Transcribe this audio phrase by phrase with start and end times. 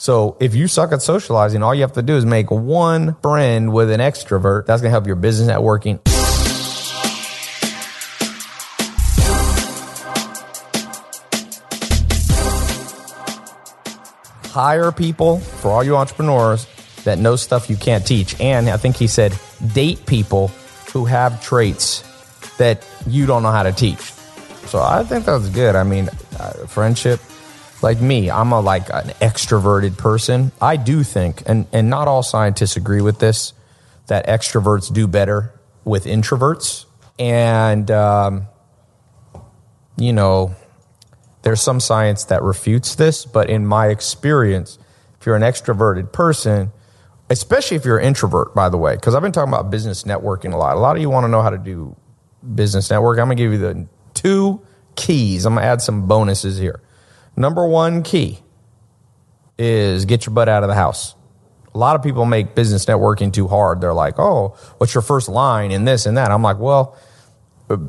[0.00, 3.72] So if you suck at socializing, all you have to do is make one friend
[3.72, 4.64] with an extrovert.
[4.64, 5.98] That's going to help your business networking.
[14.52, 16.68] Hire people for all you entrepreneurs
[17.02, 18.40] that know stuff you can't teach.
[18.40, 19.36] And I think he said,
[19.72, 20.48] date people
[20.92, 22.04] who have traits
[22.58, 23.98] that you don't know how to teach.
[24.68, 25.74] So I think that's good.
[25.74, 26.08] I mean,
[26.38, 27.18] uh, friendship,
[27.82, 30.52] like me, I'm a like an extroverted person.
[30.60, 33.52] I do think, and and not all scientists agree with this,
[34.08, 35.52] that extroverts do better
[35.84, 36.86] with introverts.
[37.18, 38.48] And um,
[39.96, 40.54] you know,
[41.42, 44.78] there's some science that refutes this, but in my experience,
[45.20, 46.72] if you're an extroverted person,
[47.30, 50.52] especially if you're an introvert, by the way, because I've been talking about business networking
[50.52, 50.76] a lot.
[50.76, 51.96] A lot of you want to know how to do
[52.54, 53.18] business network.
[53.18, 54.60] I'm going to give you the two
[54.96, 55.44] keys.
[55.44, 56.80] I'm going to add some bonuses here.
[57.38, 58.40] Number one key
[59.58, 61.14] is get your butt out of the house.
[61.72, 63.80] A lot of people make business networking too hard.
[63.80, 66.32] They're like, oh, what's your first line in this and that?
[66.32, 66.98] I'm like, well,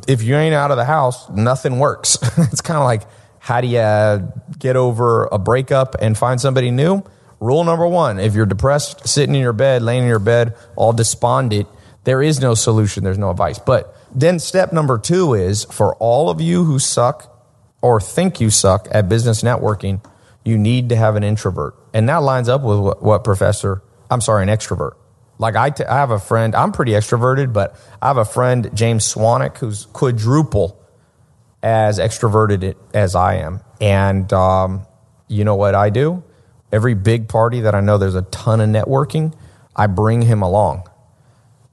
[0.08, 2.20] if you ain't out of the house, nothing works.
[2.38, 3.02] it's kind of like,
[3.40, 7.02] how do you get over a breakup and find somebody new?
[7.40, 10.94] Rule number one if you're depressed, sitting in your bed, laying in your bed, all
[10.94, 11.68] despondent,
[12.04, 13.58] there is no solution, there's no advice.
[13.58, 17.39] But then step number two is for all of you who suck
[17.82, 20.04] or think you suck at business networking,
[20.44, 21.76] you need to have an introvert.
[21.94, 24.94] And that lines up with what, what professor, I'm sorry, an extrovert.
[25.38, 28.70] Like I, t- I have a friend, I'm pretty extroverted, but I have a friend,
[28.74, 30.78] James Swanwick, who's quadruple
[31.64, 33.62] as extroverted as I am.
[33.80, 34.86] And um,
[35.28, 36.24] you know what I do?
[36.72, 39.34] Every big party that I know there's a ton of networking,
[39.76, 40.90] I bring him along.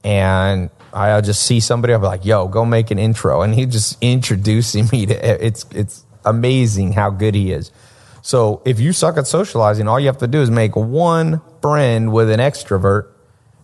[0.03, 3.41] And I'll just see somebody, I'll be like, yo, go make an intro.
[3.41, 7.71] And he just introducing me to it's it's amazing how good he is.
[8.21, 12.11] So if you suck at socializing, all you have to do is make one friend
[12.11, 13.09] with an extrovert.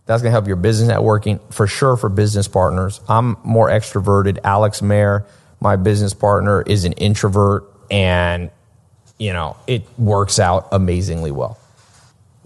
[0.05, 3.01] That's gonna help your business networking for sure for business partners.
[3.09, 4.39] I'm more extroverted.
[4.43, 5.25] Alex Mehr,
[5.59, 8.51] my business partner, is an introvert and
[9.17, 11.57] you know, it works out amazingly well.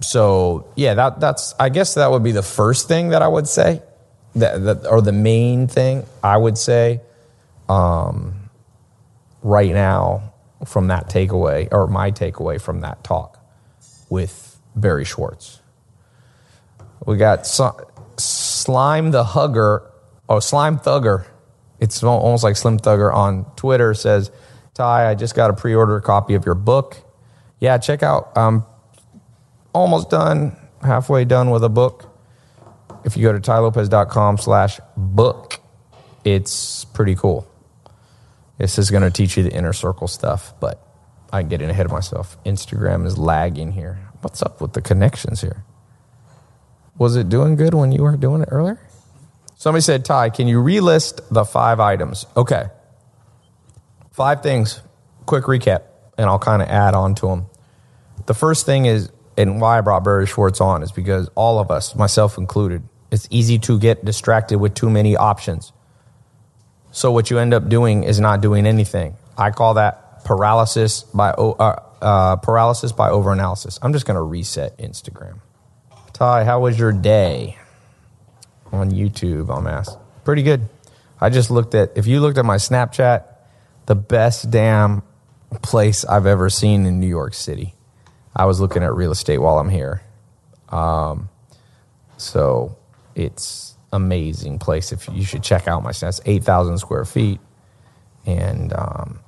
[0.02, 3.48] So yeah, that that's I guess that would be the first thing that I would
[3.48, 3.82] say,
[4.40, 7.02] that, that or the main thing I would say,
[7.70, 8.50] um,
[9.42, 10.34] right now
[10.66, 13.40] from that takeaway or my takeaway from that talk
[14.10, 15.62] with Barry Schwartz.
[17.06, 19.90] We got Slime the Hugger,
[20.28, 21.26] oh Slime Thugger.
[21.80, 24.32] It's almost like Slim Thugger on Twitter says
[24.78, 26.98] Tai, I just got a pre order copy of your book.
[27.60, 28.32] Yeah, check out.
[28.36, 28.64] I'm
[29.74, 32.08] almost done, halfway done with a book.
[33.08, 35.62] If you go to tailopez.com slash book,
[36.26, 37.50] it's pretty cool.
[38.58, 40.86] This is going to teach you the inner circle stuff, but
[41.32, 42.38] I'm getting ahead of myself.
[42.44, 44.10] Instagram is lagging here.
[44.20, 45.64] What's up with the connections here?
[46.98, 48.78] Was it doing good when you were doing it earlier?
[49.56, 52.26] Somebody said, Tai, can you relist the five items?
[52.36, 52.66] Okay.
[54.12, 54.82] Five things,
[55.26, 55.84] quick recap,
[56.18, 57.46] and I'll kind of add on to them.
[58.26, 61.72] The first thing is, and why I brought Barry Schwartz on is because all of
[61.72, 65.72] us, myself included, it's easy to get distracted with too many options.
[66.92, 69.16] So what you end up doing is not doing anything.
[69.38, 73.80] I call that paralysis by uh, uh, paralysis by overanalysis.
[73.82, 75.40] I'm just going to reset Instagram.
[76.14, 77.58] Tai, how was your day
[78.72, 79.56] on YouTube?
[79.56, 79.98] I'm asked.
[80.26, 80.68] Pretty good.
[81.22, 83.24] I just looked at if you looked at my Snapchat
[83.86, 85.02] the best damn
[85.62, 87.74] place I've ever seen in New York City.
[88.36, 90.02] I was looking at real estate while I'm here.
[90.70, 91.30] Um,
[92.18, 92.78] so
[93.18, 94.92] it's amazing place.
[94.92, 97.40] If you should check out my that's eight thousand square feet,
[98.26, 99.20] and um,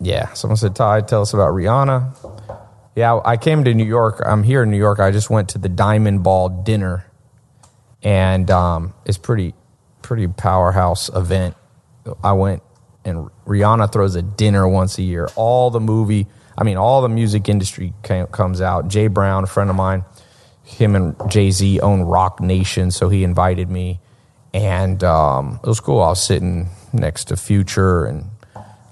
[0.00, 0.32] yeah.
[0.32, 2.60] Someone said, "Tai, tell us about Rihanna."
[2.94, 4.22] Yeah, I came to New York.
[4.24, 5.00] I'm here in New York.
[5.00, 7.06] I just went to the Diamond Ball dinner,
[8.02, 9.54] and um, it's pretty
[10.02, 11.56] pretty powerhouse event.
[12.22, 12.62] I went
[13.04, 15.28] and Rihanna throws a dinner once a year.
[15.36, 16.26] All the movie,
[16.56, 18.88] I mean, all the music industry comes out.
[18.88, 20.04] Jay Brown, a friend of mine,
[20.64, 24.00] him and Jay Z own Roc Nation, so he invited me,
[24.54, 26.00] and um, it was cool.
[26.00, 28.30] I was sitting next to Future and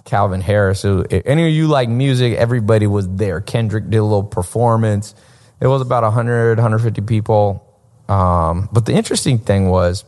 [0.05, 0.85] Calvin Harris.
[0.85, 3.41] It, any of you like music, everybody was there.
[3.41, 5.15] Kendrick did a little performance.
[5.61, 7.67] It was about 100, 150 people.
[8.09, 10.05] Um, but the interesting thing was,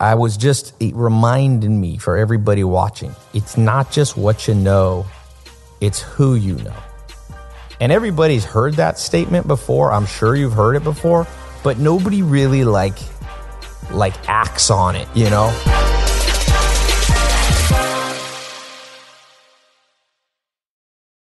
[0.00, 5.06] I was just reminding me for everybody watching it's not just what you know,
[5.80, 6.74] it's who you know.
[7.80, 9.92] And everybody's heard that statement before.
[9.92, 11.26] I'm sure you've heard it before,
[11.62, 12.96] but nobody really like
[13.90, 15.52] like acts on it, you know?